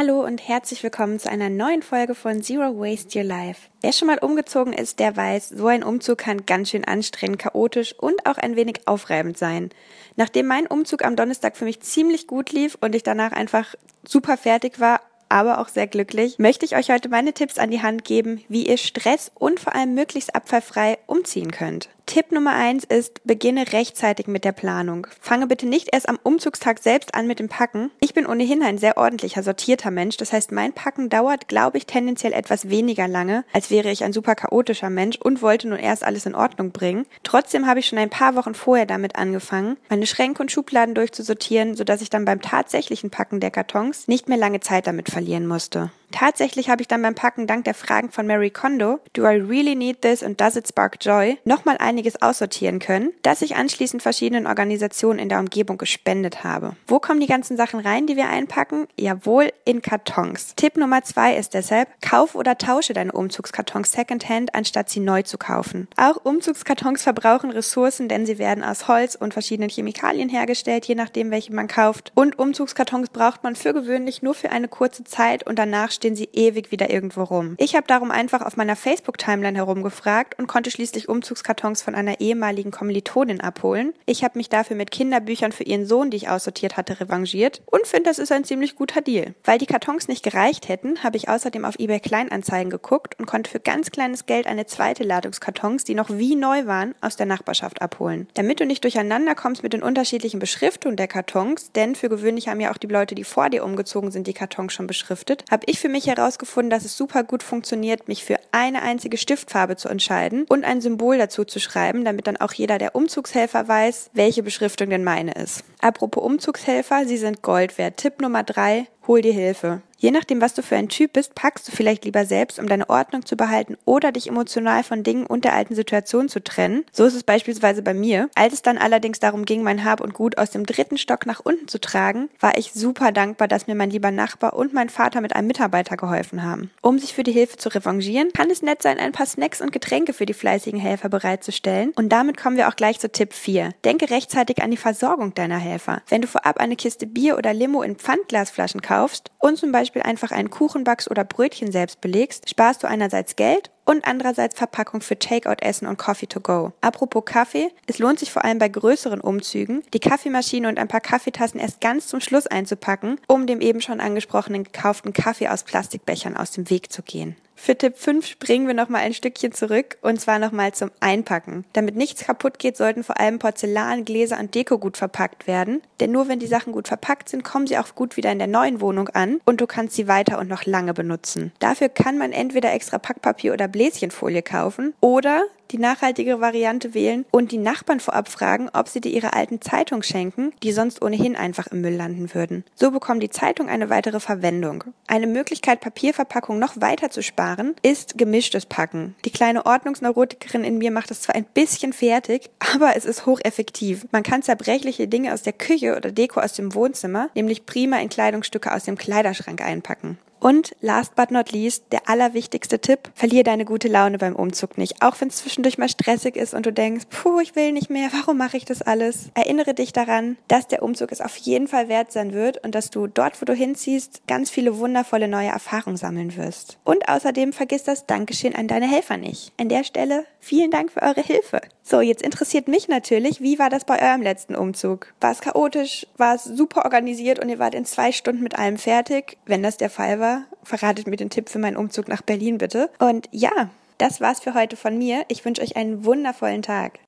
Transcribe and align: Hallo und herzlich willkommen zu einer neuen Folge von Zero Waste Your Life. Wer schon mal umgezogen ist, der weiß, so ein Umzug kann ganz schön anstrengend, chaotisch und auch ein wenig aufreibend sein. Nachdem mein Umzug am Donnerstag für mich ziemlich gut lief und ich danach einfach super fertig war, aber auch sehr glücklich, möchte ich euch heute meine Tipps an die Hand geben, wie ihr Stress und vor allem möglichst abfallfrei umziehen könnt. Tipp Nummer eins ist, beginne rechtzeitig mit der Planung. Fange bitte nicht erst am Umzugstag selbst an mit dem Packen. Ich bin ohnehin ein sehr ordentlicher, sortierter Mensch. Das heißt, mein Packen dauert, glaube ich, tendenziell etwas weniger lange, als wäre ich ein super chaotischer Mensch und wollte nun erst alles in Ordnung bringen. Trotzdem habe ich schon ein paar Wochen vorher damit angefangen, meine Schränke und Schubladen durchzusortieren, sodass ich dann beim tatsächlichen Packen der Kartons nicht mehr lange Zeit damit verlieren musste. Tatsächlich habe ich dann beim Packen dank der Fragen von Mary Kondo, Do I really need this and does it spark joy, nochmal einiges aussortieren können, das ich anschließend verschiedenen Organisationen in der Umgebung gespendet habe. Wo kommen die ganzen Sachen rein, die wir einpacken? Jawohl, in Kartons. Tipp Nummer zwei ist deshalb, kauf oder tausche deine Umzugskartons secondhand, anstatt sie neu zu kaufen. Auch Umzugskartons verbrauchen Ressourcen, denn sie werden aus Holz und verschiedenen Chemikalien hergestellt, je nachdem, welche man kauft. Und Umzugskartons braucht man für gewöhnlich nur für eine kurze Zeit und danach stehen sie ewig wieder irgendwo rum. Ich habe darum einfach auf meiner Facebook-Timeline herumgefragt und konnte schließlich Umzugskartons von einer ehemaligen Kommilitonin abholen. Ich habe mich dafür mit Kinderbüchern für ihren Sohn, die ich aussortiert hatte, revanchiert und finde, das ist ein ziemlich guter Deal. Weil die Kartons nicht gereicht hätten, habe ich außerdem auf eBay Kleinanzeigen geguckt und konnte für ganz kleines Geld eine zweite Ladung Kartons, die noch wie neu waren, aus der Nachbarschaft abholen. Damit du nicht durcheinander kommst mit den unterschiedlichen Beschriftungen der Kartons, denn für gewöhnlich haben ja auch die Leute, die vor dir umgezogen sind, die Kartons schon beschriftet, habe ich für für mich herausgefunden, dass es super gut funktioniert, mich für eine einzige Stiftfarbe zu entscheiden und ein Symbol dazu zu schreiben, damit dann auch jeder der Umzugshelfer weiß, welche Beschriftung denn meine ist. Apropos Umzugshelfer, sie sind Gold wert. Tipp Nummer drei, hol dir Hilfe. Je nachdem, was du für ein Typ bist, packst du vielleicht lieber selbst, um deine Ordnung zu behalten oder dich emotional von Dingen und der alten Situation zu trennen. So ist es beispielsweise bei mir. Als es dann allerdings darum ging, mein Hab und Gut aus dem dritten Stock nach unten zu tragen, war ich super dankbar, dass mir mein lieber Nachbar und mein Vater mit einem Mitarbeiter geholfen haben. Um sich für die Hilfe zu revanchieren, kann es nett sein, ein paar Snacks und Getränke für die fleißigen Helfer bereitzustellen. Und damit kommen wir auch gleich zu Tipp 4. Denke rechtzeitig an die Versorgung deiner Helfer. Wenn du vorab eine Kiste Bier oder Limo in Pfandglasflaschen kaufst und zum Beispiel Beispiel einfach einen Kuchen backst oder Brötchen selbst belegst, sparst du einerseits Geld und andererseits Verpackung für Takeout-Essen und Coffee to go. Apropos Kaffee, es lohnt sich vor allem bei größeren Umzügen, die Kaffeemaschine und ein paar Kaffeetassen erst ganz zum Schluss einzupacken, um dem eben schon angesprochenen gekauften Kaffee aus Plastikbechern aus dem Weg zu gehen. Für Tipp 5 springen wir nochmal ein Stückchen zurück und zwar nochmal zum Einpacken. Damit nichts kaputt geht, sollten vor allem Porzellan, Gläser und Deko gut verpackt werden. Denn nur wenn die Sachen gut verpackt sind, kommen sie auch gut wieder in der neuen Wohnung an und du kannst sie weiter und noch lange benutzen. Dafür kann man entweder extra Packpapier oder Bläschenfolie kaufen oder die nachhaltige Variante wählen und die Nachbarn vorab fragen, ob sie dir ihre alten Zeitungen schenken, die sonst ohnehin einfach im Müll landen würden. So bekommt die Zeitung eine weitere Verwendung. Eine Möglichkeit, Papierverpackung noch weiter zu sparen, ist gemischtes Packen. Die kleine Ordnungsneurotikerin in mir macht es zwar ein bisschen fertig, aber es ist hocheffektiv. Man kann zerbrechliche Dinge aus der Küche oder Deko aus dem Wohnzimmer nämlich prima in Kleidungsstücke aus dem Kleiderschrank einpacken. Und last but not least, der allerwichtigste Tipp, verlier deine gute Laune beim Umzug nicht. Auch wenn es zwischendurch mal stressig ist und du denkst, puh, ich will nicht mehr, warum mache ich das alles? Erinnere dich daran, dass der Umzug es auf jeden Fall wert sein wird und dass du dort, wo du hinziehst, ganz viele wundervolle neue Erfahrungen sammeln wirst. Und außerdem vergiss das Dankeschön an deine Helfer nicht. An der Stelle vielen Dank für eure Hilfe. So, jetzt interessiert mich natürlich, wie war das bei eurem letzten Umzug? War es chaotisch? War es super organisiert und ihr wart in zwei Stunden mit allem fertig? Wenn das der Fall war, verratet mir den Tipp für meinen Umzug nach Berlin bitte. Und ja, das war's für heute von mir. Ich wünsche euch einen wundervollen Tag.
Hallo 0.00 0.24
und 0.24 0.46
herzlich 0.46 0.84
willkommen 0.84 1.18
zu 1.18 1.28
einer 1.28 1.50
neuen 1.50 1.82
Folge 1.82 2.14
von 2.14 2.40
Zero 2.40 2.78
Waste 2.78 3.18
Your 3.18 3.24
Life. 3.24 3.62
Wer 3.80 3.92
schon 3.92 4.06
mal 4.06 4.18
umgezogen 4.18 4.72
ist, 4.72 5.00
der 5.00 5.16
weiß, 5.16 5.48
so 5.48 5.66
ein 5.66 5.82
Umzug 5.82 6.18
kann 6.18 6.46
ganz 6.46 6.70
schön 6.70 6.84
anstrengend, 6.84 7.40
chaotisch 7.40 7.98
und 7.98 8.24
auch 8.24 8.38
ein 8.38 8.54
wenig 8.54 8.82
aufreibend 8.86 9.36
sein. 9.36 9.70
Nachdem 10.14 10.46
mein 10.46 10.68
Umzug 10.68 11.04
am 11.04 11.16
Donnerstag 11.16 11.56
für 11.56 11.64
mich 11.64 11.80
ziemlich 11.80 12.28
gut 12.28 12.52
lief 12.52 12.78
und 12.80 12.94
ich 12.94 13.02
danach 13.02 13.32
einfach 13.32 13.74
super 14.06 14.36
fertig 14.36 14.78
war, 14.78 15.00
aber 15.28 15.58
auch 15.58 15.68
sehr 15.68 15.86
glücklich, 15.86 16.38
möchte 16.38 16.64
ich 16.64 16.76
euch 16.76 16.90
heute 16.90 17.08
meine 17.08 17.32
Tipps 17.32 17.58
an 17.58 17.70
die 17.70 17.82
Hand 17.82 18.04
geben, 18.04 18.42
wie 18.48 18.66
ihr 18.66 18.78
Stress 18.78 19.30
und 19.34 19.60
vor 19.60 19.74
allem 19.74 19.94
möglichst 19.94 20.34
abfallfrei 20.34 20.98
umziehen 21.06 21.50
könnt. 21.50 21.88
Tipp 22.08 22.32
Nummer 22.32 22.54
eins 22.54 22.84
ist, 22.84 23.20
beginne 23.24 23.70
rechtzeitig 23.70 24.28
mit 24.28 24.42
der 24.42 24.52
Planung. 24.52 25.06
Fange 25.20 25.46
bitte 25.46 25.66
nicht 25.66 25.90
erst 25.92 26.08
am 26.08 26.18
Umzugstag 26.22 26.78
selbst 26.78 27.14
an 27.14 27.26
mit 27.26 27.38
dem 27.38 27.50
Packen. 27.50 27.90
Ich 28.00 28.14
bin 28.14 28.24
ohnehin 28.24 28.62
ein 28.62 28.78
sehr 28.78 28.96
ordentlicher, 28.96 29.42
sortierter 29.42 29.90
Mensch. 29.90 30.16
Das 30.16 30.32
heißt, 30.32 30.50
mein 30.50 30.72
Packen 30.72 31.10
dauert, 31.10 31.48
glaube 31.48 31.76
ich, 31.76 31.84
tendenziell 31.84 32.32
etwas 32.32 32.70
weniger 32.70 33.08
lange, 33.08 33.44
als 33.52 33.70
wäre 33.70 33.90
ich 33.90 34.04
ein 34.04 34.14
super 34.14 34.34
chaotischer 34.36 34.88
Mensch 34.88 35.18
und 35.18 35.42
wollte 35.42 35.68
nun 35.68 35.78
erst 35.78 36.02
alles 36.02 36.24
in 36.24 36.34
Ordnung 36.34 36.72
bringen. 36.72 37.04
Trotzdem 37.24 37.66
habe 37.66 37.80
ich 37.80 37.86
schon 37.86 37.98
ein 37.98 38.08
paar 38.08 38.34
Wochen 38.36 38.54
vorher 38.54 38.86
damit 38.86 39.16
angefangen, 39.16 39.76
meine 39.90 40.06
Schränke 40.06 40.40
und 40.40 40.50
Schubladen 40.50 40.94
durchzusortieren, 40.94 41.76
sodass 41.76 42.00
ich 42.00 42.08
dann 42.08 42.24
beim 42.24 42.40
tatsächlichen 42.40 43.10
Packen 43.10 43.38
der 43.38 43.50
Kartons 43.50 44.08
nicht 44.08 44.30
mehr 44.30 44.38
lange 44.38 44.60
Zeit 44.60 44.86
damit 44.86 45.10
verlieren 45.18 45.48
musste. 45.48 45.90
Tatsächlich 46.10 46.70
habe 46.70 46.82
ich 46.82 46.88
dann 46.88 47.02
beim 47.02 47.14
Packen 47.14 47.46
dank 47.46 47.64
der 47.64 47.74
Fragen 47.74 48.10
von 48.10 48.26
Mary 48.26 48.50
Kondo, 48.50 49.00
Do 49.12 49.22
I 49.22 49.36
really 49.36 49.74
need 49.74 50.02
this 50.02 50.22
and 50.22 50.40
does 50.40 50.56
it 50.56 50.66
spark 50.66 50.96
joy, 51.00 51.38
nochmal 51.44 51.76
einiges 51.78 52.20
aussortieren 52.22 52.78
können, 52.78 53.12
das 53.22 53.42
ich 53.42 53.56
anschließend 53.56 54.02
verschiedenen 54.02 54.46
Organisationen 54.46 55.18
in 55.18 55.28
der 55.28 55.38
Umgebung 55.38 55.78
gespendet 55.78 56.44
habe. 56.44 56.76
Wo 56.86 56.98
kommen 56.98 57.20
die 57.20 57.26
ganzen 57.26 57.56
Sachen 57.56 57.80
rein, 57.80 58.06
die 58.06 58.16
wir 58.16 58.28
einpacken? 58.28 58.86
Jawohl, 58.98 59.50
in 59.64 59.82
Kartons. 59.82 60.54
Tipp 60.56 60.76
Nummer 60.76 61.02
zwei 61.02 61.36
ist 61.36 61.54
deshalb, 61.54 61.88
kauf 62.00 62.34
oder 62.34 62.56
tausche 62.56 62.94
deine 62.94 63.12
Umzugskartons 63.12 63.92
secondhand, 63.92 64.54
anstatt 64.54 64.88
sie 64.88 65.00
neu 65.00 65.22
zu 65.22 65.36
kaufen. 65.38 65.88
Auch 65.96 66.16
Umzugskartons 66.24 67.02
verbrauchen 67.02 67.50
Ressourcen, 67.50 68.08
denn 68.08 68.24
sie 68.24 68.38
werden 68.38 68.64
aus 68.64 68.88
Holz 68.88 69.14
und 69.14 69.34
verschiedenen 69.34 69.70
Chemikalien 69.70 70.28
hergestellt, 70.28 70.86
je 70.86 70.94
nachdem, 70.94 71.30
welche 71.30 71.52
man 71.52 71.68
kauft. 71.68 72.12
Und 72.14 72.38
Umzugskartons 72.38 73.10
braucht 73.10 73.44
man 73.44 73.56
für 73.56 73.74
gewöhnlich 73.74 74.22
nur 74.22 74.34
für 74.34 74.50
eine 74.50 74.68
kurze 74.68 75.04
Zeit 75.04 75.46
und 75.46 75.58
danach 75.58 75.92
stehen 75.98 76.16
sie 76.16 76.28
ewig 76.32 76.72
wieder 76.72 76.90
irgendwo 76.90 77.22
rum. 77.22 77.54
Ich 77.58 77.76
habe 77.76 77.86
darum 77.86 78.10
einfach 78.10 78.42
auf 78.42 78.56
meiner 78.56 78.76
Facebook-Timeline 78.76 79.56
herumgefragt 79.56 80.38
und 80.38 80.46
konnte 80.46 80.70
schließlich 80.70 81.08
Umzugskartons 81.08 81.82
von 81.82 81.94
einer 81.94 82.20
ehemaligen 82.20 82.70
Kommilitonin 82.70 83.40
abholen. 83.40 83.92
Ich 84.06 84.24
habe 84.24 84.38
mich 84.38 84.48
dafür 84.48 84.76
mit 84.76 84.90
Kinderbüchern 84.90 85.52
für 85.52 85.64
ihren 85.64 85.86
Sohn, 85.86 86.10
die 86.10 86.16
ich 86.16 86.28
aussortiert 86.28 86.76
hatte, 86.76 87.00
revanchiert 87.00 87.62
und 87.66 87.86
finde, 87.86 88.10
das 88.10 88.18
ist 88.18 88.32
ein 88.32 88.44
ziemlich 88.44 88.74
guter 88.74 89.00
Deal. 89.00 89.34
Weil 89.44 89.58
die 89.58 89.66
Kartons 89.66 90.08
nicht 90.08 90.24
gereicht 90.24 90.68
hätten, 90.68 91.02
habe 91.02 91.16
ich 91.16 91.28
außerdem 91.28 91.64
auf 91.64 91.78
eBay 91.78 92.00
Kleinanzeigen 92.00 92.70
geguckt 92.70 93.18
und 93.18 93.26
konnte 93.26 93.50
für 93.50 93.60
ganz 93.60 93.90
kleines 93.90 94.26
Geld 94.26 94.46
eine 94.46 94.66
zweite 94.66 95.04
Ladung 95.04 95.28
Kartons, 95.40 95.84
die 95.84 95.94
noch 95.94 96.10
wie 96.10 96.36
neu 96.36 96.66
waren, 96.66 96.94
aus 97.00 97.16
der 97.16 97.26
Nachbarschaft 97.26 97.82
abholen. 97.82 98.28
Damit 98.34 98.60
du 98.60 98.66
nicht 98.66 98.84
durcheinander 98.84 99.34
kommst 99.34 99.62
mit 99.62 99.72
den 99.72 99.82
unterschiedlichen 99.82 100.40
Beschriftungen 100.40 100.96
der 100.96 101.08
Kartons, 101.08 101.72
denn 101.72 101.94
für 101.94 102.08
gewöhnlich 102.08 102.48
haben 102.48 102.60
ja 102.60 102.72
auch 102.72 102.78
die 102.78 102.86
Leute, 102.86 103.14
die 103.14 103.24
vor 103.24 103.50
dir 103.50 103.64
umgezogen 103.64 104.10
sind, 104.10 104.26
die 104.26 104.32
Kartons 104.32 104.72
schon 104.72 104.86
beschriftet, 104.86 105.44
habe 105.50 105.64
ich 105.66 105.78
für 105.78 105.87
für 105.88 105.92
mich 105.92 106.06
herausgefunden, 106.06 106.68
dass 106.68 106.84
es 106.84 106.98
super 106.98 107.24
gut 107.24 107.42
funktioniert, 107.42 108.08
mich 108.08 108.22
für 108.22 108.36
eine 108.52 108.82
einzige 108.82 109.16
Stiftfarbe 109.16 109.76
zu 109.76 109.88
entscheiden 109.88 110.44
und 110.46 110.66
ein 110.66 110.82
Symbol 110.82 111.16
dazu 111.16 111.46
zu 111.46 111.60
schreiben, 111.60 112.04
damit 112.04 112.26
dann 112.26 112.36
auch 112.36 112.52
jeder 112.52 112.76
der 112.76 112.94
Umzugshelfer 112.94 113.68
weiß, 113.68 114.10
welche 114.12 114.42
Beschriftung 114.42 114.90
denn 114.90 115.02
meine 115.02 115.32
ist. 115.32 115.64
Apropos 115.80 116.22
Umzugshelfer, 116.22 117.06
sie 117.06 117.16
sind 117.16 117.40
Gold 117.40 117.78
wert. 117.78 117.96
Tipp 117.96 118.20
Nummer 118.20 118.42
drei, 118.42 118.86
hol 119.06 119.22
dir 119.22 119.32
Hilfe. 119.32 119.80
Je 120.00 120.12
nachdem, 120.12 120.40
was 120.40 120.54
du 120.54 120.62
für 120.62 120.76
ein 120.76 120.88
Typ 120.88 121.14
bist, 121.14 121.34
packst 121.34 121.66
du 121.66 121.72
vielleicht 121.72 122.04
lieber 122.04 122.24
selbst, 122.24 122.60
um 122.60 122.68
deine 122.68 122.88
Ordnung 122.88 123.26
zu 123.26 123.36
behalten 123.36 123.76
oder 123.84 124.12
dich 124.12 124.28
emotional 124.28 124.84
von 124.84 125.02
Dingen 125.02 125.26
und 125.26 125.44
der 125.44 125.54
alten 125.54 125.74
Situation 125.74 126.28
zu 126.28 126.40
trennen. 126.40 126.84
So 126.92 127.04
ist 127.04 127.14
es 127.14 127.24
beispielsweise 127.24 127.82
bei 127.82 127.94
mir. 127.94 128.30
Als 128.36 128.52
es 128.52 128.62
dann 128.62 128.78
allerdings 128.78 129.18
darum 129.18 129.44
ging, 129.44 129.64
mein 129.64 129.84
Hab 129.84 130.00
und 130.00 130.14
Gut 130.14 130.38
aus 130.38 130.50
dem 130.50 130.66
dritten 130.66 130.98
Stock 130.98 131.26
nach 131.26 131.40
unten 131.40 131.66
zu 131.66 131.80
tragen, 131.80 132.28
war 132.38 132.56
ich 132.56 132.72
super 132.72 133.10
dankbar, 133.10 133.48
dass 133.48 133.66
mir 133.66 133.74
mein 133.74 133.90
lieber 133.90 134.12
Nachbar 134.12 134.52
und 134.52 134.72
mein 134.72 134.88
Vater 134.88 135.20
mit 135.20 135.34
einem 135.34 135.48
Mitarbeiter 135.48 135.96
geholfen 135.96 136.44
haben. 136.44 136.70
Um 136.80 137.00
sich 137.00 137.12
für 137.12 137.24
die 137.24 137.32
Hilfe 137.32 137.56
zu 137.56 137.68
revanchieren, 137.68 138.32
kann 138.32 138.50
es 138.50 138.62
nett 138.62 138.82
sein, 138.82 139.00
ein 139.00 139.10
paar 139.10 139.26
Snacks 139.26 139.60
und 139.60 139.72
Getränke 139.72 140.12
für 140.12 140.26
die 140.26 140.34
fleißigen 140.34 140.78
Helfer 140.78 141.08
bereitzustellen. 141.08 141.92
Und 141.96 142.10
damit 142.10 142.36
kommen 142.36 142.56
wir 142.56 142.68
auch 142.68 142.76
gleich 142.76 143.00
zu 143.00 143.10
Tipp 143.10 143.34
4. 143.34 143.70
Denke 143.84 144.10
rechtzeitig 144.10 144.62
an 144.62 144.70
die 144.70 144.76
Versorgung 144.76 145.34
deiner 145.34 145.58
Helfer. 145.58 146.02
Wenn 146.08 146.22
du 146.22 146.28
vorab 146.28 146.58
eine 146.58 146.76
Kiste 146.76 147.08
Bier 147.08 147.36
oder 147.36 147.52
Limo 147.52 147.82
in 147.82 147.96
Pfandglasflaschen 147.96 148.80
kaufst 148.80 149.32
und 149.40 149.58
zum 149.58 149.72
Beispiel 149.72 149.87
Beispiel 149.88 150.02
einfach 150.02 150.32
einen 150.32 150.50
Kuchen 150.50 150.84
backst 150.84 151.10
oder 151.10 151.24
Brötchen 151.24 151.72
selbst 151.72 152.02
belegst, 152.02 152.50
sparst 152.50 152.82
du 152.82 152.86
einerseits 152.86 153.36
Geld 153.36 153.70
und 153.86 154.06
andererseits 154.06 154.54
Verpackung 154.54 155.00
für 155.00 155.18
Takeout-Essen 155.18 155.88
und 155.88 155.96
Coffee 155.96 156.26
to 156.26 156.40
go. 156.40 156.72
Apropos 156.82 157.24
Kaffee, 157.24 157.70
es 157.86 157.98
lohnt 157.98 158.18
sich 158.18 158.30
vor 158.30 158.44
allem 158.44 158.58
bei 158.58 158.68
größeren 158.68 159.22
Umzügen, 159.22 159.82
die 159.94 159.98
Kaffeemaschine 159.98 160.68
und 160.68 160.78
ein 160.78 160.88
paar 160.88 161.00
Kaffeetassen 161.00 161.58
erst 161.58 161.80
ganz 161.80 162.06
zum 162.06 162.20
Schluss 162.20 162.46
einzupacken, 162.46 163.18
um 163.28 163.46
dem 163.46 163.62
eben 163.62 163.80
schon 163.80 164.00
angesprochenen 164.00 164.64
gekauften 164.64 165.14
Kaffee 165.14 165.48
aus 165.48 165.62
Plastikbechern 165.62 166.36
aus 166.36 166.50
dem 166.50 166.68
Weg 166.68 166.92
zu 166.92 167.02
gehen. 167.02 167.34
Für 167.60 167.76
Tipp 167.76 167.98
5 167.98 168.24
springen 168.24 168.66
wir 168.68 168.72
nochmal 168.72 169.02
ein 169.02 169.12
Stückchen 169.12 169.52
zurück 169.52 169.98
und 170.00 170.20
zwar 170.20 170.38
nochmal 170.38 170.72
zum 170.72 170.90
Einpacken. 171.00 171.64
Damit 171.72 171.96
nichts 171.96 172.24
kaputt 172.24 172.58
geht, 172.58 172.76
sollten 172.76 173.02
vor 173.02 173.20
allem 173.20 173.40
Porzellan, 173.40 174.04
Gläser 174.04 174.38
und 174.38 174.54
Deko 174.54 174.78
gut 174.78 174.96
verpackt 174.96 175.46
werden. 175.46 175.82
Denn 176.00 176.12
nur 176.12 176.28
wenn 176.28 176.38
die 176.38 176.46
Sachen 176.46 176.72
gut 176.72 176.88
verpackt 176.88 177.28
sind, 177.28 177.42
kommen 177.42 177.66
sie 177.66 177.76
auch 177.76 177.94
gut 177.94 178.16
wieder 178.16 178.30
in 178.30 178.38
der 178.38 178.46
neuen 178.46 178.80
Wohnung 178.80 179.08
an 179.08 179.40
und 179.44 179.60
du 179.60 179.66
kannst 179.66 179.96
sie 179.96 180.08
weiter 180.08 180.38
und 180.38 180.48
noch 180.48 180.64
lange 180.64 180.94
benutzen. 180.94 181.52
Dafür 181.58 181.88
kann 181.88 182.16
man 182.16 182.32
entweder 182.32 182.72
extra 182.72 182.98
Packpapier 182.98 183.52
oder 183.52 183.68
Bläschenfolie 183.68 184.42
kaufen 184.42 184.94
oder 185.00 185.42
die 185.70 185.78
nachhaltige 185.78 186.40
Variante 186.40 186.94
wählen 186.94 187.24
und 187.30 187.52
die 187.52 187.58
Nachbarn 187.58 188.00
vorab 188.00 188.28
fragen, 188.28 188.68
ob 188.72 188.88
sie 188.88 189.00
dir 189.00 189.12
ihre 189.12 189.32
alten 189.32 189.60
Zeitungen 189.60 190.02
schenken, 190.02 190.52
die 190.62 190.72
sonst 190.72 191.02
ohnehin 191.02 191.36
einfach 191.36 191.68
im 191.68 191.80
Müll 191.80 191.94
landen 191.94 192.34
würden. 192.34 192.64
So 192.74 192.90
bekommt 192.90 193.22
die 193.22 193.30
Zeitung 193.30 193.68
eine 193.68 193.90
weitere 193.90 194.20
Verwendung. 194.20 194.84
Eine 195.06 195.26
Möglichkeit, 195.26 195.80
Papierverpackung 195.80 196.58
noch 196.58 196.80
weiter 196.80 197.10
zu 197.10 197.22
sparen, 197.22 197.74
ist 197.82 198.18
gemischtes 198.18 198.66
Packen. 198.66 199.14
Die 199.24 199.30
kleine 199.30 199.66
Ordnungsneurotikerin 199.66 200.64
in 200.64 200.78
mir 200.78 200.90
macht 200.90 201.10
es 201.10 201.22
zwar 201.22 201.34
ein 201.34 201.44
bisschen 201.44 201.92
fertig, 201.92 202.50
aber 202.74 202.96
es 202.96 203.04
ist 203.04 203.26
hocheffektiv. 203.26 204.06
Man 204.10 204.22
kann 204.22 204.42
zerbrechliche 204.42 205.08
Dinge 205.08 205.32
aus 205.32 205.42
der 205.42 205.52
Küche 205.52 205.96
oder 205.96 206.12
Deko 206.12 206.40
aus 206.40 206.52
dem 206.52 206.74
Wohnzimmer 206.74 207.28
nämlich 207.34 207.66
prima 207.66 207.98
in 207.98 208.08
Kleidungsstücke 208.08 208.72
aus 208.72 208.84
dem 208.84 208.98
Kleiderschrank 208.98 209.62
einpacken. 209.62 210.18
Und 210.40 210.76
last 210.80 211.14
but 211.16 211.30
not 211.30 211.52
least, 211.52 211.84
der 211.90 212.08
allerwichtigste 212.08 212.78
Tipp, 212.78 213.10
verlier 213.14 213.44
deine 213.44 213.64
gute 213.64 213.88
Laune 213.88 214.18
beim 214.18 214.36
Umzug 214.36 214.78
nicht. 214.78 215.02
Auch 215.02 215.20
wenn 215.20 215.28
es 215.28 215.36
zwischendurch 215.36 215.78
mal 215.78 215.88
stressig 215.88 216.36
ist 216.36 216.54
und 216.54 216.66
du 216.66 216.72
denkst, 216.72 217.06
puh, 217.10 217.40
ich 217.40 217.56
will 217.56 217.72
nicht 217.72 217.90
mehr, 217.90 218.08
warum 218.12 218.38
mache 218.38 218.56
ich 218.56 218.64
das 218.64 218.82
alles? 218.82 219.30
Erinnere 219.34 219.74
dich 219.74 219.92
daran, 219.92 220.36
dass 220.46 220.68
der 220.68 220.82
Umzug 220.82 221.12
es 221.12 221.20
auf 221.20 221.36
jeden 221.36 221.66
Fall 221.66 221.88
wert 221.88 222.12
sein 222.12 222.32
wird 222.32 222.64
und 222.64 222.74
dass 222.74 222.90
du 222.90 223.06
dort, 223.06 223.40
wo 223.40 223.44
du 223.44 223.52
hinziehst, 223.52 224.22
ganz 224.28 224.50
viele 224.50 224.78
wundervolle 224.78 225.28
neue 225.28 225.48
Erfahrungen 225.48 225.96
sammeln 225.96 226.36
wirst. 226.36 226.78
Und 226.84 227.08
außerdem 227.08 227.52
vergiss 227.52 227.82
das 227.82 228.06
Dankeschön 228.06 228.54
an 228.54 228.68
deine 228.68 228.88
Helfer 228.88 229.16
nicht. 229.16 229.52
An 229.58 229.68
der 229.68 229.84
Stelle 229.84 230.24
vielen 230.40 230.70
Dank 230.70 230.92
für 230.92 231.02
eure 231.02 231.22
Hilfe. 231.22 231.60
So, 231.82 232.00
jetzt 232.02 232.22
interessiert 232.22 232.68
mich 232.68 232.86
natürlich, 232.88 233.40
wie 233.40 233.58
war 233.58 233.70
das 233.70 233.86
bei 233.86 234.00
eurem 234.02 234.20
letzten 234.20 234.54
Umzug? 234.54 235.14
War 235.20 235.32
es 235.32 235.40
chaotisch? 235.40 236.06
War 236.18 236.34
es 236.34 236.44
super 236.44 236.84
organisiert 236.84 237.38
und 237.38 237.48
ihr 237.48 237.58
wart 237.58 237.74
in 237.74 237.86
zwei 237.86 238.12
Stunden 238.12 238.42
mit 238.42 238.58
allem 238.58 238.76
fertig? 238.76 239.38
Wenn 239.46 239.62
das 239.62 239.78
der 239.78 239.88
Fall 239.88 240.20
war, 240.20 240.27
verratet 240.68 241.06
mir 241.06 241.16
den 241.16 241.30
Tipp 241.30 241.48
für 241.48 241.58
meinen 241.58 241.76
Umzug 241.76 242.08
nach 242.08 242.22
Berlin 242.22 242.58
bitte. 242.58 242.90
Und 242.98 243.28
ja, 243.32 243.70
das 243.98 244.20
war's 244.20 244.40
für 244.40 244.54
heute 244.54 244.76
von 244.76 244.96
mir. 244.96 245.24
Ich 245.28 245.44
wünsche 245.44 245.62
euch 245.62 245.76
einen 245.76 246.04
wundervollen 246.04 246.62
Tag. 246.62 247.00